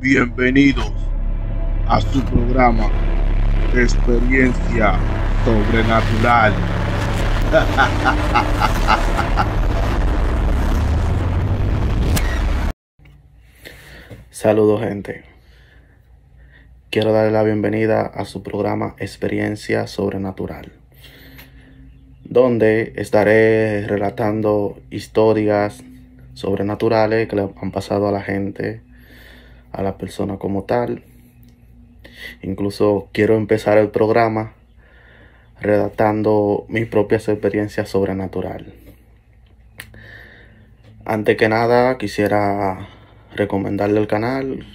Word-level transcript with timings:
Bienvenidos 0.00 0.92
a 1.88 2.00
su 2.00 2.24
programa 2.24 2.88
Experiencia 3.74 4.96
Sobrenatural. 5.44 6.52
Saludos 14.30 14.82
gente. 14.82 15.24
Quiero 16.90 17.12
darle 17.12 17.32
la 17.32 17.42
bienvenida 17.42 18.02
a 18.02 18.24
su 18.24 18.44
programa 18.44 18.94
Experiencia 18.98 19.88
Sobrenatural, 19.88 20.70
donde 22.22 22.92
estaré 22.94 23.84
relatando 23.88 24.80
historias 24.90 25.82
sobrenaturales 26.34 27.26
que 27.26 27.34
le 27.34 27.50
han 27.60 27.72
pasado 27.72 28.06
a 28.06 28.12
la 28.12 28.22
gente, 28.22 28.86
a 29.72 29.82
la 29.82 29.98
persona 29.98 30.38
como 30.38 30.64
tal. 30.64 31.02
Incluso 32.42 33.08
quiero 33.12 33.36
empezar 33.36 33.78
el 33.78 33.90
programa 33.90 34.54
redactando 35.60 36.66
mis 36.68 36.86
propias 36.86 37.28
experiencias 37.28 37.88
sobrenatural. 37.88 38.74
Antes 41.04 41.36
que 41.36 41.48
nada, 41.48 41.96
quisiera 41.98 42.88
recomendarle 43.34 44.00
el 44.00 44.06
canal, 44.06 44.66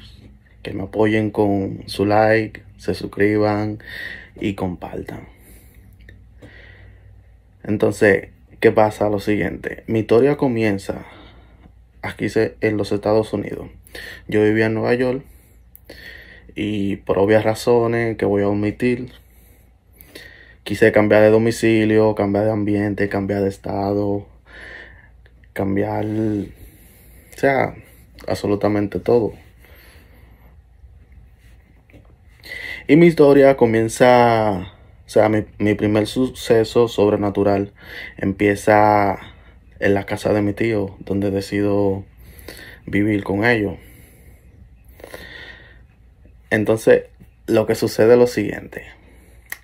que 0.62 0.74
me 0.74 0.84
apoyen 0.84 1.30
con 1.30 1.84
su 1.88 2.06
like, 2.06 2.64
se 2.78 2.96
suscriban 2.96 3.80
y 4.36 4.56
compartan. 4.56 5.28
Entonces, 7.64 8.30
¿qué 8.60 8.72
pasa? 8.72 9.10
Lo 9.10 9.20
siguiente, 9.20 9.84
mi 9.88 10.00
historia 10.00 10.36
comienza 10.36 11.06
aquí 12.02 12.28
en 12.62 12.78
los 12.78 12.92
Estados 12.92 13.32
Unidos. 13.32 13.68
Yo 14.28 14.44
vivía 14.44 14.68
en 14.68 14.74
Nueva 14.74 14.94
York 14.94 15.24
y 16.56 16.98
por 16.98 17.20
obvias 17.20 17.44
razones 17.44 18.18
que 18.18 18.26
voy 18.26 18.44
a 18.44 18.48
omitir, 18.48 19.12
quise 20.64 20.92
cambiar 20.92 21.22
de 21.24 21.30
domicilio, 21.30 22.16
cambiar 22.16 22.46
de 22.46 22.52
ambiente, 22.52 23.10
cambiar 23.10 23.42
de 23.42 23.50
estado, 23.50 24.28
cambiar, 25.54 26.06
o 26.06 27.38
sea, 27.38 27.76
absolutamente 28.28 29.00
todo. 29.00 29.34
Y 32.88 32.98
mi 32.98 33.08
historia 33.08 33.56
comienza, 33.56 34.74
o 35.06 35.10
sea, 35.10 35.30
mi, 35.30 35.46
mi, 35.58 35.74
primer 35.74 36.06
suceso 36.06 36.88
sobrenatural 36.88 37.72
empieza 38.18 39.18
en 39.80 39.94
la 39.94 40.06
casa 40.06 40.34
de 40.34 40.42
mi 40.42 40.54
tío, 40.54 40.96
donde 41.00 41.32
decido 41.32 42.04
vivir 42.86 43.24
con 43.24 43.46
ellos. 43.46 43.78
Entonces, 46.50 47.06
lo 47.48 47.66
que 47.66 47.76
sucede 47.76 48.14
es 48.14 48.20
lo 48.20 48.28
siguiente, 48.28 48.84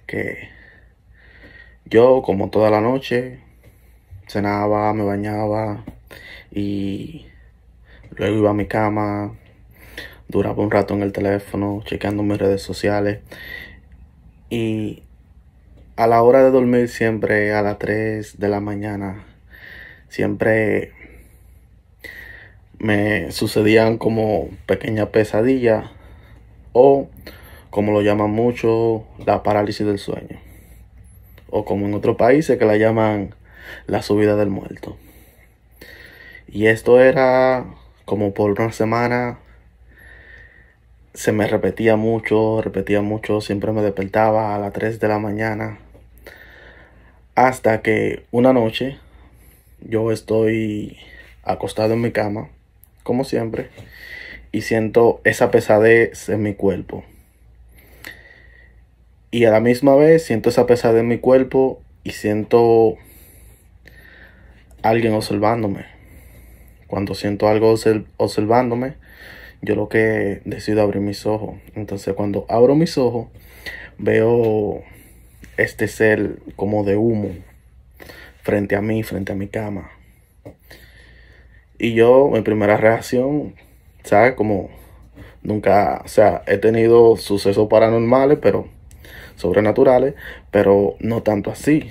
que 0.06 0.50
yo 1.86 2.22
como 2.24 2.50
toda 2.50 2.70
la 2.70 2.82
noche 2.82 3.40
cenaba, 4.28 4.94
me 4.94 5.04
bañaba 5.04 5.84
y 6.52 7.26
luego 8.16 8.38
iba 8.38 8.50
a 8.52 8.54
mi 8.54 8.68
cama, 8.68 9.36
duraba 10.28 10.64
un 10.64 10.72
rato 10.72 10.94
en 10.94 11.04
el 11.04 11.12
teléfono, 11.12 11.82
chequeando 11.86 12.24
mis 12.24 12.38
redes 12.38 12.62
sociales 12.62 13.20
y 14.50 15.04
a 15.96 16.08
la 16.08 16.22
hora 16.24 16.44
de 16.44 16.52
dormir 16.52 16.90
siempre 16.90 17.54
a 17.54 17.62
las 17.62 17.78
3 17.78 18.40
de 18.40 18.48
la 18.48 18.60
mañana, 18.60 19.26
siempre 20.08 20.94
me 22.80 23.32
sucedían 23.32 23.98
como 23.98 24.50
pequeñas 24.66 25.10
pesadillas 25.10 25.86
o 26.74 27.08
como 27.70 27.92
lo 27.92 28.02
llaman 28.02 28.32
mucho 28.32 29.06
la 29.26 29.44
parálisis 29.44 29.86
del 29.86 30.00
sueño 30.00 30.40
o 31.50 31.66
como 31.66 31.86
en 31.86 31.94
otros 31.94 32.16
países 32.16 32.58
que 32.58 32.66
la 32.66 32.78
llaman 32.78 33.36
la 33.88 34.02
subida 34.02 34.36
del 34.36 34.50
muerto. 34.50 34.98
Y 36.48 36.68
esto 36.68 37.00
era 37.00 37.66
como 38.06 38.34
por 38.34 38.52
una 38.52 38.72
semana 38.72 39.40
se 41.14 41.32
me 41.32 41.48
repetía 41.48 41.96
mucho, 41.96 42.62
repetía 42.62 43.02
mucho, 43.02 43.42
siempre 43.42 43.72
me 43.72 43.82
despertaba 43.82 44.56
a 44.56 44.60
las 44.60 44.74
3 44.74 45.00
de 45.00 45.08
la 45.08 45.20
mañana. 45.20 45.80
Hasta 47.36 47.82
que 47.82 48.26
una 48.32 48.54
noche 48.54 48.98
yo 49.82 50.12
estoy 50.12 50.98
acostado 51.44 51.94
en 51.94 52.02
mi 52.02 52.12
cama, 52.12 52.50
como 53.10 53.24
siempre, 53.24 53.70
y 54.52 54.62
siento 54.62 55.20
esa 55.24 55.50
pesadez 55.50 56.30
en 56.30 56.44
mi 56.44 56.54
cuerpo. 56.54 57.04
Y 59.32 59.46
a 59.46 59.50
la 59.50 59.62
misma 59.62 59.96
vez 59.96 60.24
siento 60.24 60.50
esa 60.50 60.68
pesadez 60.68 61.02
en 61.02 61.08
mi 61.08 61.18
cuerpo 61.18 61.82
y 62.04 62.12
siento 62.12 62.98
alguien 64.84 65.14
observándome. 65.14 65.86
Cuando 66.86 67.16
siento 67.16 67.48
algo 67.48 67.74
observándome, 68.18 68.94
yo 69.64 69.74
lo 69.74 69.90
que 69.90 70.44
decido 70.46 70.84
abrir 70.84 71.02
mis 71.02 71.26
ojos. 71.26 71.56
Entonces 71.74 72.14
cuando 72.14 72.46
abro 72.48 72.76
mis 72.76 72.96
ojos, 73.00 73.30
veo 73.98 74.84
este 75.58 75.88
ser 75.88 76.38
como 76.56 76.84
de 76.84 76.96
humo 76.96 77.32
frente 78.44 78.76
a 78.76 78.84
mí, 78.84 79.02
frente 79.02 79.32
a 79.32 79.36
mi 79.36 79.48
cama. 79.48 79.90
Y 81.80 81.94
yo, 81.94 82.30
mi 82.32 82.42
primera 82.42 82.78
reacción, 82.78 83.56
¿sabes? 84.04 84.34
Como 84.34 84.70
nunca, 85.42 86.02
o 86.04 86.08
sea, 86.10 86.44
he 86.46 86.58
tenido 86.58 87.16
sucesos 87.16 87.68
paranormales, 87.70 88.38
pero 88.42 88.68
sobrenaturales, 89.36 90.16
pero 90.52 90.96
no 91.00 91.24
tanto 91.24 91.52
así. 91.52 91.90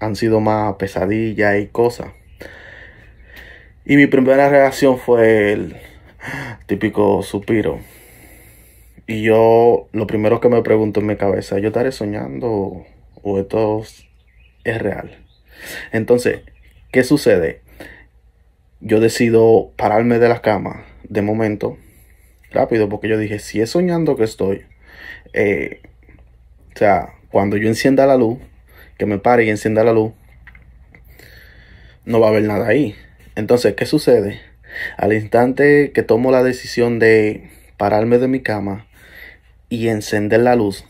han 0.00 0.16
sido 0.16 0.40
más 0.40 0.74
pesadillas 0.76 1.60
y 1.60 1.66
cosas. 1.68 2.08
Y 3.84 3.96
mi 3.96 4.06
primera 4.06 4.48
reacción 4.48 4.98
fue 4.98 5.52
el 5.52 5.76
típico 6.66 7.22
suspiro. 7.22 7.80
Y 9.06 9.22
yo 9.22 9.88
lo 9.92 10.06
primero 10.06 10.40
que 10.40 10.48
me 10.48 10.62
pregunto 10.62 11.00
en 11.00 11.06
mi 11.06 11.16
cabeza, 11.16 11.58
¿yo 11.58 11.68
estaré 11.68 11.92
soñando 11.92 12.86
o 13.22 13.38
esto 13.38 13.82
es 14.64 14.78
real? 14.78 15.18
Entonces, 15.92 16.42
¿qué 16.92 17.04
sucede? 17.04 17.61
Yo 18.84 18.98
decido 18.98 19.70
pararme 19.76 20.18
de 20.18 20.28
la 20.28 20.42
cama 20.42 20.84
de 21.08 21.22
momento, 21.22 21.78
rápido, 22.50 22.88
porque 22.88 23.08
yo 23.08 23.16
dije, 23.16 23.38
si 23.38 23.60
es 23.60 23.70
soñando 23.70 24.16
que 24.16 24.24
estoy, 24.24 24.62
eh, 25.32 25.80
o 26.74 26.78
sea, 26.78 27.14
cuando 27.30 27.56
yo 27.56 27.68
encienda 27.68 28.06
la 28.06 28.16
luz, 28.16 28.38
que 28.98 29.06
me 29.06 29.18
pare 29.18 29.44
y 29.44 29.50
encienda 29.50 29.84
la 29.84 29.92
luz, 29.92 30.12
no 32.04 32.18
va 32.18 32.26
a 32.26 32.30
haber 32.30 32.42
nada 32.42 32.66
ahí. 32.66 32.96
Entonces, 33.36 33.74
¿qué 33.74 33.86
sucede? 33.86 34.40
Al 34.96 35.12
instante 35.12 35.92
que 35.92 36.02
tomo 36.02 36.32
la 36.32 36.42
decisión 36.42 36.98
de 36.98 37.50
pararme 37.76 38.18
de 38.18 38.26
mi 38.26 38.40
cama 38.40 38.86
y 39.68 39.88
encender 39.88 40.40
la 40.40 40.56
luz, 40.56 40.84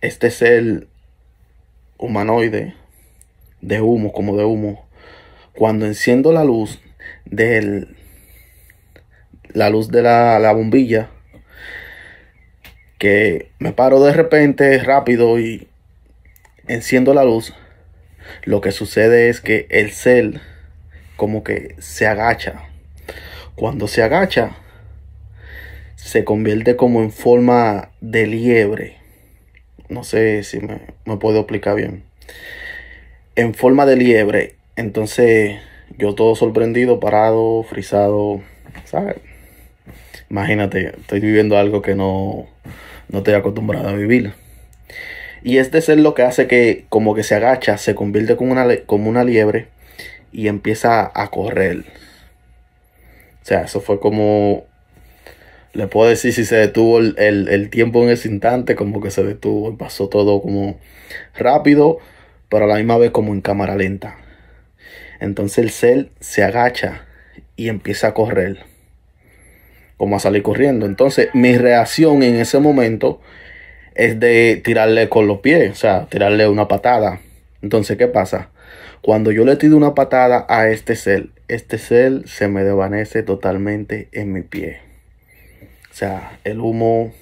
este 0.00 0.30
ser 0.30 0.86
humanoide, 1.98 2.74
de 3.62 3.80
humo, 3.80 4.12
como 4.12 4.36
de 4.36 4.44
humo, 4.44 4.87
cuando 5.58 5.86
enciendo 5.86 6.30
la 6.30 6.44
luz 6.44 6.78
del 7.24 7.96
la 9.48 9.70
luz 9.70 9.88
de 9.88 10.02
la, 10.02 10.38
la 10.38 10.52
bombilla, 10.52 11.10
que 12.96 13.50
me 13.58 13.72
paro 13.72 14.00
de 14.00 14.12
repente 14.12 14.78
rápido 14.78 15.40
y 15.40 15.66
enciendo 16.68 17.12
la 17.12 17.24
luz, 17.24 17.54
lo 18.44 18.60
que 18.60 18.70
sucede 18.70 19.30
es 19.30 19.40
que 19.40 19.66
el 19.70 19.90
cel 19.90 20.40
como 21.16 21.42
que 21.42 21.74
se 21.80 22.06
agacha. 22.06 22.62
Cuando 23.56 23.88
se 23.88 24.04
agacha, 24.04 24.58
se 25.96 26.22
convierte 26.22 26.76
como 26.76 27.02
en 27.02 27.10
forma 27.10 27.90
de 28.00 28.28
liebre. 28.28 28.98
No 29.88 30.04
sé 30.04 30.44
si 30.44 30.60
me, 30.60 30.82
me 31.04 31.16
puedo 31.16 31.40
explicar 31.40 31.74
bien. 31.74 32.04
En 33.34 33.54
forma 33.54 33.86
de 33.86 33.96
liebre. 33.96 34.57
Entonces, 34.78 35.58
yo 35.98 36.14
todo 36.14 36.36
sorprendido, 36.36 37.00
parado, 37.00 37.64
frisado, 37.64 38.42
¿sabes? 38.84 39.16
Imagínate, 40.30 40.92
estoy 41.00 41.18
viviendo 41.18 41.58
algo 41.58 41.82
que 41.82 41.96
no, 41.96 42.46
no 43.08 43.18
estoy 43.18 43.34
acostumbrado 43.34 43.88
a 43.88 43.94
vivir. 43.94 44.34
Y 45.42 45.58
este 45.58 45.80
ser 45.80 45.98
lo 45.98 46.14
que 46.14 46.22
hace 46.22 46.46
que 46.46 46.84
como 46.90 47.16
que 47.16 47.24
se 47.24 47.34
agacha, 47.34 47.76
se 47.76 47.96
convierte 47.96 48.36
como 48.36 48.52
una, 48.52 48.68
como 48.86 49.10
una 49.10 49.24
liebre 49.24 49.66
y 50.30 50.46
empieza 50.46 51.10
a 51.12 51.28
correr. 51.28 51.78
O 53.42 53.44
sea, 53.44 53.62
eso 53.62 53.80
fue 53.80 53.98
como... 53.98 54.64
Le 55.72 55.88
puedo 55.88 56.08
decir 56.08 56.32
si 56.32 56.44
se 56.44 56.54
detuvo 56.54 57.00
el, 57.00 57.16
el, 57.18 57.70
tiempo 57.70 58.04
en 58.04 58.10
ese 58.10 58.28
instante, 58.28 58.76
como 58.76 59.00
que 59.00 59.10
se 59.10 59.24
detuvo 59.24 59.72
y 59.72 59.76
pasó 59.76 60.08
todo 60.08 60.40
como 60.40 60.78
rápido, 61.36 61.98
pero 62.48 62.66
a 62.66 62.68
la 62.68 62.76
misma 62.76 62.96
vez 62.96 63.10
como 63.10 63.32
en 63.32 63.40
cámara 63.40 63.74
lenta. 63.74 64.18
Entonces 65.20 65.58
el 65.58 65.70
ser 65.70 66.10
se 66.20 66.42
agacha 66.44 67.06
y 67.56 67.68
empieza 67.68 68.08
a 68.08 68.14
correr. 68.14 68.58
como 69.96 70.16
a 70.16 70.20
salir 70.20 70.42
corriendo. 70.44 70.86
Entonces, 70.86 71.28
mi 71.34 71.56
reacción 71.58 72.22
en 72.22 72.36
ese 72.36 72.60
momento 72.60 73.20
es 73.94 74.20
de 74.20 74.60
tirarle 74.64 75.08
con 75.08 75.26
los 75.26 75.40
pies, 75.40 75.72
o 75.72 75.74
sea, 75.74 76.06
tirarle 76.06 76.46
una 76.48 76.68
patada. 76.68 77.20
Entonces, 77.62 77.96
¿qué 77.98 78.06
pasa? 78.06 78.50
Cuando 79.02 79.32
yo 79.32 79.44
le 79.44 79.56
tiro 79.56 79.76
una 79.76 79.94
patada 79.94 80.46
a 80.48 80.68
este 80.68 80.94
ser, 80.94 81.30
este 81.48 81.78
ser 81.78 82.28
se 82.28 82.46
me 82.46 82.62
desvanece 82.62 83.24
totalmente 83.24 84.08
en 84.12 84.32
mi 84.32 84.42
pie. 84.42 84.78
O 85.90 85.94
sea, 85.94 86.38
el 86.44 86.60
humo 86.60 87.12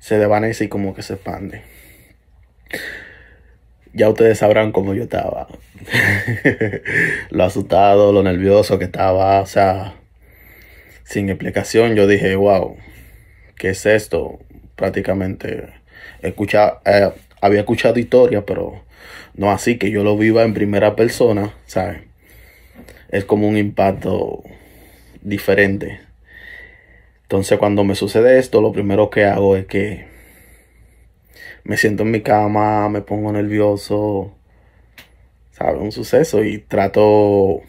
se 0.00 0.18
desvanece 0.18 0.64
y 0.64 0.68
como 0.68 0.94
que 0.94 1.02
se 1.02 1.14
expande. 1.14 1.62
Ya 3.94 4.08
ustedes 4.08 4.38
sabrán 4.38 4.72
cómo 4.72 4.94
yo 4.94 5.04
estaba. 5.04 5.48
lo 7.30 7.44
asustado, 7.44 8.12
lo 8.12 8.22
nervioso 8.22 8.78
que 8.78 8.86
estaba. 8.86 9.40
O 9.40 9.46
sea, 9.46 9.94
sin 11.04 11.28
explicación, 11.28 11.94
yo 11.94 12.06
dije, 12.06 12.34
wow, 12.36 12.76
¿qué 13.56 13.70
es 13.70 13.84
esto? 13.84 14.38
Prácticamente 14.76 15.68
escucha, 16.22 16.80
eh, 16.84 17.10
había 17.40 17.60
escuchado 17.60 17.98
historias, 17.98 18.44
pero 18.46 18.82
no 19.34 19.50
así 19.50 19.76
que 19.78 19.90
yo 19.90 20.04
lo 20.04 20.16
viva 20.16 20.42
en 20.42 20.54
primera 20.54 20.96
persona, 20.96 21.52
¿sabes? 21.66 22.00
Es 23.10 23.24
como 23.24 23.48
un 23.48 23.56
impacto 23.56 24.42
diferente. 25.20 26.00
Entonces 27.22 27.58
cuando 27.58 27.84
me 27.84 27.94
sucede 27.94 28.38
esto, 28.38 28.60
lo 28.60 28.72
primero 28.72 29.10
que 29.10 29.24
hago 29.24 29.56
es 29.56 29.66
que 29.66 30.11
me 31.64 31.76
siento 31.76 32.02
en 32.02 32.10
mi 32.10 32.22
cama, 32.22 32.88
me 32.88 33.02
pongo 33.02 33.32
nervioso, 33.32 34.32
¿sabes? 35.52 35.80
Un 35.80 35.92
suceso 35.92 36.44
y 36.44 36.58
trato 36.58 37.62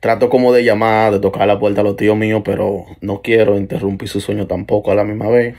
trato 0.00 0.30
como 0.30 0.52
de 0.52 0.64
llamar, 0.64 1.12
de 1.12 1.20
tocar 1.20 1.46
la 1.46 1.58
puerta 1.58 1.80
a 1.80 1.84
los 1.84 1.96
tíos 1.96 2.16
míos, 2.16 2.42
pero 2.44 2.86
no 3.00 3.22
quiero 3.22 3.56
interrumpir 3.56 4.08
su 4.08 4.20
sueño 4.20 4.46
tampoco 4.46 4.92
a 4.92 4.94
la 4.94 5.04
misma 5.04 5.28
vez. 5.28 5.56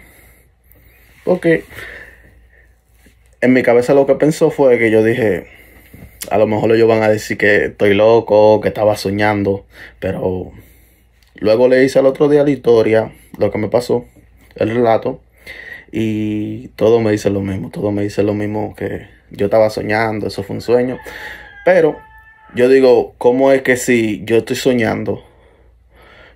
Porque 1.25 1.65
en 3.41 3.53
mi 3.53 3.63
cabeza 3.63 3.93
lo 3.93 4.05
que 4.05 4.15
pensó 4.15 4.51
fue 4.51 4.77
que 4.79 4.91
yo 4.91 5.03
dije, 5.03 5.47
a 6.31 6.37
lo 6.37 6.47
mejor 6.47 6.71
ellos 6.71 6.87
van 6.87 7.03
a 7.03 7.09
decir 7.09 7.37
que 7.37 7.65
estoy 7.65 7.93
loco, 7.93 8.61
que 8.61 8.69
estaba 8.69 8.95
soñando, 8.95 9.65
pero 9.99 10.51
luego 11.35 11.67
le 11.67 11.83
hice 11.83 11.99
al 11.99 12.05
otro 12.05 12.29
día 12.29 12.43
la 12.43 12.51
historia, 12.51 13.13
lo 13.37 13.51
que 13.51 13.57
me 13.57 13.69
pasó, 13.69 14.05
el 14.55 14.69
relato, 14.69 15.21
y 15.91 16.69
todo 16.69 16.99
me 16.99 17.11
dice 17.11 17.29
lo 17.29 17.41
mismo, 17.41 17.69
todo 17.69 17.91
me 17.91 18.03
dice 18.03 18.23
lo 18.23 18.33
mismo 18.33 18.75
que 18.75 19.07
yo 19.31 19.45
estaba 19.45 19.69
soñando, 19.69 20.27
eso 20.27 20.43
fue 20.43 20.55
un 20.55 20.61
sueño, 20.61 20.97
pero 21.65 21.97
yo 22.55 22.67
digo, 22.69 23.13
¿cómo 23.17 23.51
es 23.51 23.61
que 23.61 23.77
si 23.77 24.23
yo 24.25 24.37
estoy 24.37 24.55
soñando, 24.55 25.23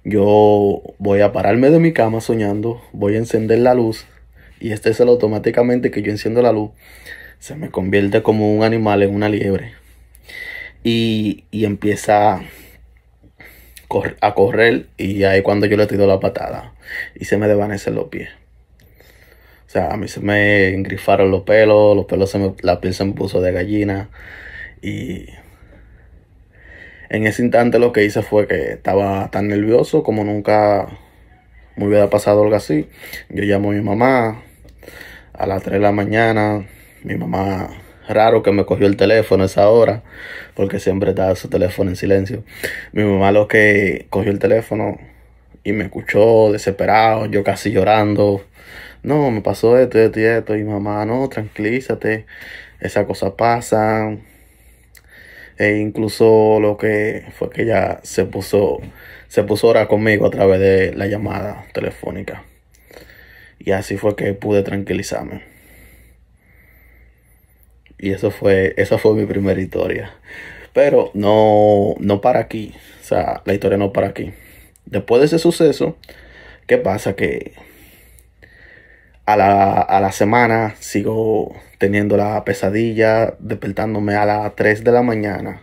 yo 0.03 0.81
voy 0.97 1.21
a 1.21 1.31
pararme 1.31 1.69
de 1.69 1.79
mi 1.79 1.93
cama 1.93 2.21
soñando, 2.21 2.81
voy 2.91 3.15
a 3.15 3.19
encender 3.19 3.59
la 3.59 3.73
luz 3.73 4.05
y 4.59 4.71
este 4.71 4.91
es 4.91 4.99
el 4.99 5.09
automáticamente 5.09 5.91
que 5.91 6.01
yo 6.01 6.11
enciendo 6.11 6.41
la 6.41 6.51
luz, 6.51 6.71
se 7.39 7.55
me 7.55 7.69
convierte 7.69 8.21
como 8.21 8.53
un 8.53 8.63
animal 8.63 9.03
en 9.03 9.15
una 9.15 9.29
liebre 9.29 9.73
y, 10.83 11.45
y 11.51 11.65
empieza 11.65 12.41
a 14.21 14.33
correr 14.33 14.87
y 14.97 15.23
ahí 15.23 15.41
cuando 15.41 15.65
yo 15.67 15.77
le 15.77 15.87
tiro 15.87 16.07
la 16.07 16.19
patada 16.19 16.73
y 17.15 17.25
se 17.25 17.37
me 17.37 17.47
desvanecen 17.47 17.95
los 17.95 18.07
pies. 18.07 18.29
O 19.73 19.75
sea, 19.75 19.91
a 19.91 19.97
mí 19.97 20.07
se 20.07 20.19
me 20.19 20.69
engrifaron 20.69 21.31
los 21.31 21.41
pelos, 21.41 21.95
los 21.95 22.05
pelos 22.05 22.29
se 22.29 22.37
me, 22.37 22.53
la 22.61 22.79
piel 22.79 22.93
se 22.93 23.05
me 23.05 23.13
puso 23.13 23.41
de 23.41 23.51
gallina 23.51 24.11
y 24.83 25.29
en 27.09 27.25
ese 27.25 27.41
instante 27.41 27.79
lo 27.79 27.91
que 27.91 28.05
hice 28.05 28.21
fue 28.21 28.45
que 28.45 28.73
estaba 28.73 29.31
tan 29.31 29.47
nervioso 29.47 30.03
como 30.03 30.23
nunca 30.23 30.89
me 31.75 31.87
hubiera 31.87 32.07
pasado 32.11 32.43
algo 32.43 32.55
así. 32.55 32.87
Yo 33.29 33.45
llamo 33.45 33.71
a 33.71 33.73
mi 33.73 33.81
mamá 33.81 34.43
a 35.33 35.47
las 35.47 35.63
3 35.63 35.73
de 35.73 35.79
la 35.79 35.91
mañana. 35.91 36.67
Mi 37.01 37.15
mamá, 37.15 37.69
raro 38.07 38.43
que 38.43 38.51
me 38.51 38.65
cogió 38.65 38.85
el 38.85 38.95
teléfono 38.95 39.41
a 39.41 39.47
esa 39.47 39.69
hora, 39.69 40.03
porque 40.53 40.79
siempre 40.79 41.09
está 41.09 41.33
su 41.35 41.49
teléfono 41.49 41.89
en 41.89 41.95
silencio. 41.95 42.43
Mi 42.91 43.03
mamá 43.03 43.31
lo 43.31 43.47
que 43.47 44.05
cogió 44.11 44.31
el 44.31 44.37
teléfono 44.37 44.99
y 45.63 45.71
me 45.71 45.85
escuchó 45.85 46.51
desesperado, 46.51 47.25
yo 47.25 47.43
casi 47.43 47.71
llorando. 47.71 48.43
No, 49.03 49.31
me 49.31 49.41
pasó 49.41 49.77
esto, 49.77 49.99
esto 49.99 50.19
y 50.19 50.23
esto. 50.23 50.55
Y 50.55 50.63
mamá, 50.63 51.05
no, 51.05 51.27
tranquilízate, 51.29 52.25
esas 52.79 53.05
cosas 53.05 53.33
pasan 53.33 54.23
e 55.57 55.77
incluso 55.77 56.59
lo 56.59 56.77
que 56.77 57.25
fue 57.37 57.49
que 57.49 57.63
ella 57.63 57.99
se 58.03 58.25
puso, 58.25 58.79
se 59.27 59.43
puso 59.43 59.67
ahora 59.67 59.87
conmigo 59.87 60.25
a 60.25 60.31
través 60.31 60.59
de 60.59 60.93
la 60.95 61.07
llamada 61.07 61.65
telefónica. 61.73 62.43
Y 63.59 63.71
así 63.71 63.97
fue 63.97 64.15
que 64.15 64.33
pude 64.33 64.63
tranquilizarme. 64.63 65.43
Y 67.97 68.11
eso 68.11 68.31
fue, 68.31 68.73
esa 68.77 68.97
fue 68.97 69.13
mi 69.13 69.25
primera 69.25 69.61
historia. 69.61 70.13
Pero 70.73 71.11
no, 71.13 71.95
no 71.99 72.19
para 72.19 72.39
aquí. 72.41 72.73
O 73.01 73.03
sea, 73.05 73.41
la 73.45 73.53
historia 73.53 73.77
no 73.77 73.93
para 73.93 74.07
aquí. 74.07 74.33
Después 74.85 75.21
de 75.21 75.27
ese 75.27 75.39
suceso, 75.39 75.97
¿qué 76.67 76.77
pasa? 76.77 77.15
Que 77.15 77.53
a 79.25 79.37
la, 79.37 79.81
a 79.81 80.01
la 80.01 80.11
semana 80.11 80.75
sigo 80.79 81.55
teniendo 81.77 82.17
la 82.17 82.43
pesadilla, 82.43 83.35
despertándome 83.39 84.15
a 84.15 84.25
las 84.25 84.55
3 84.55 84.83
de 84.83 84.91
la 84.91 85.01
mañana, 85.01 85.61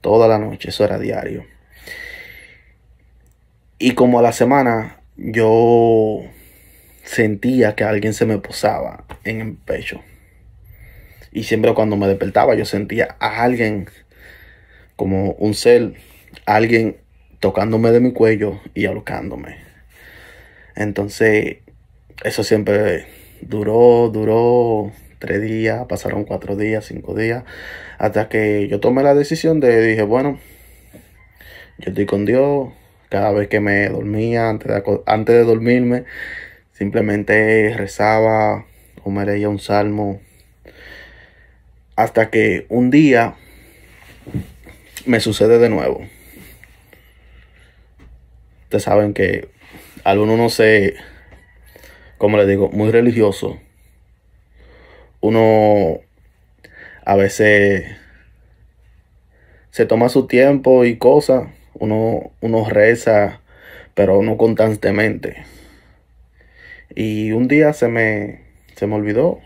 toda 0.00 0.28
la 0.28 0.38
noche, 0.38 0.70
eso 0.70 0.84
era 0.84 0.98
diario. 0.98 1.44
Y 3.78 3.92
como 3.92 4.18
a 4.18 4.22
la 4.22 4.32
semana 4.32 5.00
yo 5.16 6.22
sentía 7.04 7.74
que 7.74 7.84
alguien 7.84 8.14
se 8.14 8.26
me 8.26 8.38
posaba 8.38 9.04
en 9.24 9.40
el 9.40 9.54
pecho. 9.54 10.02
Y 11.32 11.44
siempre 11.44 11.74
cuando 11.74 11.96
me 11.96 12.06
despertaba 12.06 12.54
yo 12.54 12.64
sentía 12.64 13.16
a 13.20 13.42
alguien 13.42 13.88
como 14.96 15.32
un 15.32 15.54
ser, 15.54 15.94
alguien 16.44 16.98
tocándome 17.38 17.90
de 17.90 18.00
mi 18.00 18.12
cuello 18.12 18.60
y 18.74 18.86
ahorcándome. 18.86 19.56
Entonces, 20.76 21.58
eso 22.22 22.44
siempre 22.44 23.06
duró, 23.40 24.10
duró 24.12 24.92
tres 25.18 25.42
días, 25.42 25.86
pasaron 25.86 26.24
cuatro 26.24 26.56
días, 26.56 26.86
cinco 26.86 27.14
días, 27.14 27.44
hasta 27.98 28.28
que 28.28 28.68
yo 28.68 28.80
tomé 28.80 29.02
la 29.02 29.14
decisión 29.14 29.60
de, 29.60 29.82
dije, 29.86 30.02
bueno, 30.02 30.38
yo 31.78 31.90
estoy 31.90 32.06
con 32.06 32.24
Dios, 32.24 32.70
cada 33.08 33.32
vez 33.32 33.48
que 33.48 33.60
me 33.60 33.88
dormía, 33.88 34.48
antes 34.48 34.68
de, 34.68 35.00
antes 35.06 35.34
de 35.34 35.44
dormirme, 35.44 36.04
simplemente 36.72 37.74
rezaba 37.76 38.66
o 39.02 39.10
me 39.10 39.46
un 39.46 39.58
salmo, 39.58 40.20
hasta 41.96 42.30
que 42.30 42.66
un 42.68 42.90
día 42.90 43.34
me 45.06 45.20
sucede 45.20 45.58
de 45.58 45.68
nuevo. 45.68 46.06
Ustedes 48.64 48.84
saben 48.84 49.12
que 49.14 49.48
algunos 50.04 50.38
no 50.38 50.48
sé, 50.48 50.94
como 52.20 52.36
les 52.36 52.46
digo, 52.46 52.68
muy 52.70 52.92
religioso 52.92 53.58
uno 55.20 56.00
a 57.04 57.16
veces 57.16 57.84
se 59.70 59.86
toma 59.86 60.08
su 60.08 60.26
tiempo 60.26 60.84
y 60.84 60.96
cosas, 60.96 61.48
uno, 61.74 62.32
uno 62.40 62.68
reza, 62.68 63.40
pero 63.94 64.22
no 64.22 64.36
constantemente. 64.36 65.44
Y 66.94 67.32
un 67.32 67.48
día 67.48 67.72
se 67.72 67.88
me, 67.88 68.40
se 68.74 68.86
me 68.86 68.96
olvidó, 68.96 69.40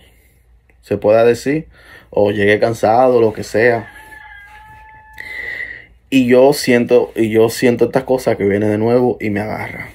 se 0.80 0.96
pueda 0.96 1.24
decir, 1.24 1.66
o 2.10 2.30
llegué 2.30 2.58
cansado, 2.58 3.20
lo 3.20 3.32
que 3.32 3.42
sea. 3.42 3.90
Y 6.08 6.26
yo 6.28 6.52
siento, 6.52 7.12
y 7.16 7.30
yo 7.30 7.48
siento 7.48 7.86
estas 7.86 8.04
cosas 8.04 8.36
que 8.36 8.44
vienen 8.44 8.70
de 8.70 8.78
nuevo 8.78 9.18
y 9.20 9.30
me 9.30 9.40
agarra. 9.40 9.88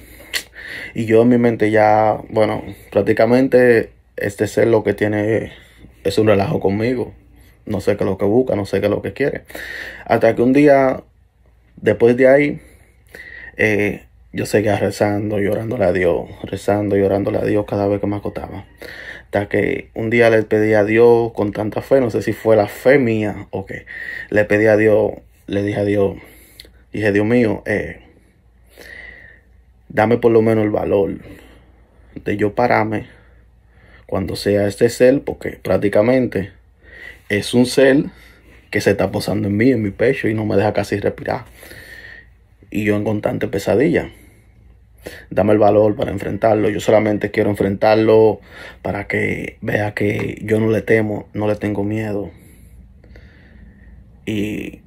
Y 0.94 1.06
yo 1.06 1.22
en 1.22 1.28
mi 1.28 1.38
mente 1.38 1.70
ya, 1.70 2.18
bueno, 2.28 2.62
prácticamente 2.90 3.90
este 4.16 4.46
ser 4.46 4.68
lo 4.68 4.82
que 4.84 4.94
tiene 4.94 5.52
es 6.04 6.18
un 6.18 6.26
relajo 6.26 6.60
conmigo. 6.60 7.14
No 7.66 7.80
sé 7.80 7.96
qué 7.96 8.04
es 8.04 8.10
lo 8.10 8.18
que 8.18 8.24
busca, 8.24 8.56
no 8.56 8.66
sé 8.66 8.80
qué 8.80 8.86
es 8.86 8.90
lo 8.90 9.02
que 9.02 9.12
quiere. 9.12 9.44
Hasta 10.04 10.34
que 10.34 10.42
un 10.42 10.52
día, 10.52 11.02
después 11.76 12.16
de 12.16 12.28
ahí, 12.28 12.60
eh, 13.56 14.04
yo 14.32 14.46
seguía 14.46 14.76
rezando, 14.76 15.38
llorándole 15.38 15.84
a 15.84 15.92
Dios, 15.92 16.28
rezando, 16.44 16.96
llorándole 16.96 17.38
a 17.38 17.44
Dios 17.44 17.66
cada 17.66 17.86
vez 17.88 18.00
que 18.00 18.06
me 18.06 18.16
acostaba. 18.16 18.66
Hasta 19.24 19.48
que 19.48 19.90
un 19.94 20.10
día 20.10 20.30
le 20.30 20.42
pedí 20.42 20.74
a 20.74 20.84
Dios 20.84 21.32
con 21.32 21.52
tanta 21.52 21.82
fe, 21.82 22.00
no 22.00 22.10
sé 22.10 22.22
si 22.22 22.32
fue 22.32 22.56
la 22.56 22.66
fe 22.66 22.98
mía 22.98 23.46
o 23.50 23.66
qué. 23.66 23.86
Le 24.30 24.44
pedí 24.44 24.66
a 24.66 24.76
Dios, 24.76 25.12
le 25.46 25.62
dije 25.62 25.80
a 25.80 25.84
Dios, 25.84 26.16
dije, 26.92 27.12
Dios 27.12 27.26
mío, 27.26 27.62
eh, 27.66 28.00
dame 29.90 30.16
por 30.16 30.32
lo 30.32 30.40
menos 30.40 30.64
el 30.64 30.70
valor 30.70 31.18
de 32.24 32.36
yo 32.36 32.54
pararme 32.54 33.06
cuando 34.06 34.34
sea 34.36 34.66
este 34.66 34.88
ser, 34.88 35.22
porque 35.22 35.58
prácticamente 35.62 36.50
es 37.28 37.54
un 37.54 37.66
ser 37.66 38.06
que 38.70 38.80
se 38.80 38.90
está 38.90 39.12
posando 39.12 39.48
en 39.48 39.56
mí, 39.56 39.70
en 39.70 39.82
mi 39.82 39.90
pecho, 39.90 40.28
y 40.28 40.34
no 40.34 40.44
me 40.46 40.56
deja 40.56 40.72
casi 40.72 40.98
respirar. 40.98 41.44
Y 42.70 42.84
yo 42.84 42.96
en 42.96 43.04
constante 43.04 43.48
pesadilla. 43.48 44.10
dame 45.30 45.52
el 45.52 45.58
valor 45.58 45.96
para 45.96 46.10
enfrentarlo. 46.10 46.68
Yo 46.68 46.80
solamente 46.80 47.30
quiero 47.30 47.50
enfrentarlo 47.50 48.40
para 48.82 49.06
que 49.06 49.58
vea 49.60 49.94
que 49.94 50.40
yo 50.44 50.60
no 50.60 50.70
le 50.70 50.82
temo, 50.82 51.28
no 51.32 51.48
le 51.48 51.56
tengo 51.56 51.84
miedo. 51.84 52.30
Y 54.26 54.80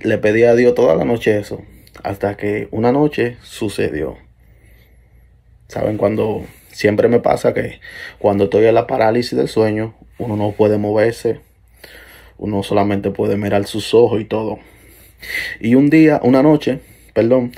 le 0.00 0.18
pedí 0.18 0.44
a 0.44 0.54
Dios 0.54 0.74
toda 0.74 0.94
la 0.94 1.04
noche 1.04 1.38
eso, 1.38 1.62
hasta 2.04 2.36
que 2.36 2.68
una 2.70 2.92
noche 2.92 3.36
sucedió. 3.42 4.16
¿Saben? 5.68 5.96
Cuando 5.96 6.44
siempre 6.72 7.08
me 7.08 7.20
pasa 7.20 7.54
que 7.54 7.80
cuando 8.18 8.44
estoy 8.44 8.66
en 8.66 8.74
la 8.74 8.86
parálisis 8.86 9.36
del 9.36 9.48
sueño, 9.48 9.94
uno 10.18 10.36
no 10.36 10.52
puede 10.52 10.78
moverse, 10.78 11.40
uno 12.38 12.62
solamente 12.62 13.10
puede 13.10 13.36
mirar 13.36 13.66
sus 13.66 13.94
ojos 13.94 14.20
y 14.20 14.24
todo. 14.24 14.58
Y 15.60 15.74
un 15.74 15.90
día, 15.90 16.20
una 16.22 16.42
noche, 16.42 16.80
perdón, 17.12 17.52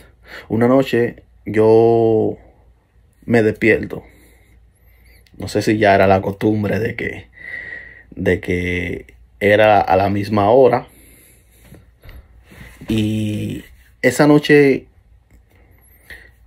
una 0.48 0.68
noche 0.68 1.22
yo 1.46 2.36
me 3.24 3.42
despierto. 3.42 4.02
No 5.36 5.48
sé 5.48 5.62
si 5.62 5.78
ya 5.78 5.94
era 5.94 6.06
la 6.06 6.20
costumbre 6.20 6.78
de 6.78 6.94
que, 6.94 7.26
de 8.10 8.40
que 8.40 9.14
era 9.40 9.80
a 9.80 9.96
la 9.96 10.08
misma 10.08 10.50
hora. 10.50 10.86
Y 12.88 13.64
esa 14.02 14.26
noche 14.26 14.86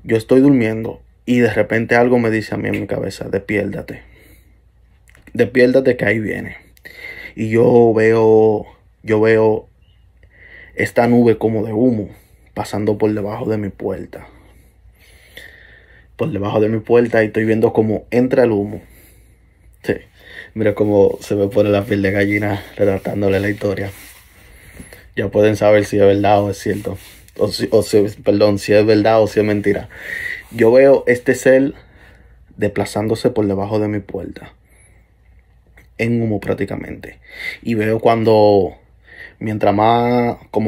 yo 0.03 0.17
estoy 0.17 0.41
durmiendo 0.41 1.01
y 1.25 1.39
de 1.39 1.51
repente 1.51 1.95
algo 1.95 2.19
me 2.19 2.29
dice 2.29 2.53
a 2.53 2.57
mí 2.57 2.67
en 2.67 2.81
mi 2.81 2.87
cabeza, 2.87 3.27
despiértate. 3.29 4.01
Despiértate 5.33 5.97
que 5.97 6.05
ahí 6.05 6.19
viene. 6.19 6.57
Y 7.35 7.49
yo 7.49 7.93
veo, 7.93 8.65
yo 9.03 9.19
veo 9.19 9.67
esta 10.75 11.07
nube 11.07 11.37
como 11.37 11.65
de 11.65 11.73
humo 11.73 12.09
pasando 12.53 12.97
por 12.97 13.13
debajo 13.13 13.49
de 13.49 13.57
mi 13.57 13.69
puerta. 13.69 14.27
Por 16.15 16.31
debajo 16.31 16.59
de 16.59 16.69
mi 16.69 16.79
puerta 16.79 17.23
y 17.23 17.27
estoy 17.27 17.45
viendo 17.45 17.73
como 17.73 18.05
entra 18.11 18.43
el 18.43 18.51
humo. 18.51 18.81
Sí. 19.83 19.95
Mira 20.53 20.75
cómo 20.75 21.17
se 21.19 21.35
me 21.35 21.47
pone 21.47 21.69
la 21.69 21.83
piel 21.83 22.01
de 22.01 22.11
gallina 22.11 22.63
relatándole 22.77 23.39
la 23.39 23.49
historia. 23.49 23.91
Ya 25.15 25.29
pueden 25.29 25.55
saber 25.55 25.85
si 25.85 25.97
es 25.97 26.03
verdad 26.03 26.41
o 26.41 26.51
es 26.51 26.57
cierto. 26.57 26.97
O 27.37 27.49
si, 27.49 27.67
o 27.71 27.83
si, 27.83 28.01
perdón, 28.23 28.59
si 28.59 28.73
es 28.73 28.85
verdad 28.85 29.21
o 29.21 29.27
si 29.27 29.39
es 29.39 29.45
mentira. 29.45 29.89
Yo 30.51 30.71
veo 30.71 31.03
este 31.07 31.35
ser 31.35 31.73
desplazándose 32.55 33.29
por 33.29 33.45
debajo 33.45 33.79
de 33.79 33.87
mi 33.87 33.99
puerta. 33.99 34.53
En 35.97 36.21
humo 36.21 36.39
prácticamente. 36.39 37.19
Y 37.61 37.73
veo 37.73 37.99
cuando, 37.99 38.75
mientras 39.39 39.73
más, 39.73 40.37
como 40.51 40.63